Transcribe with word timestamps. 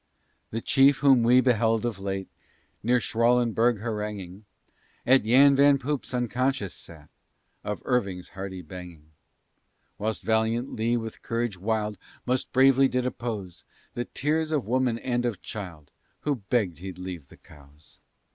The 0.49 0.61
chief 0.61 0.97
whom 1.05 1.21
we 1.21 1.41
beheld 1.41 1.85
of 1.85 1.99
late, 1.99 2.27
Near 2.81 2.99
Schralenberg 2.99 3.81
haranging, 3.81 4.45
At 5.05 5.25
Yan 5.25 5.55
Van 5.55 5.77
Poop's 5.77 6.11
unconscious 6.11 6.73
sat 6.73 7.07
Of 7.63 7.83
Irving's 7.85 8.29
hearty 8.29 8.63
banging. 8.63 9.11
Whilst 9.99 10.23
valiant 10.23 10.75
Lee, 10.75 10.97
with 10.97 11.21
courage 11.21 11.59
wild, 11.59 11.99
Most 12.25 12.51
bravely 12.51 12.87
did 12.87 13.05
oppose 13.05 13.63
The 13.93 14.05
tears 14.05 14.51
of 14.51 14.65
woman 14.65 14.97
and 14.97 15.23
of 15.23 15.39
child, 15.43 15.91
Who 16.21 16.37
begg'd 16.37 16.79
he'd 16.79 16.97
leave 16.97 17.27
the 17.27 17.37
cows. 17.37 17.99